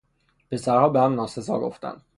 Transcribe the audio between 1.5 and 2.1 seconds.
گفتند.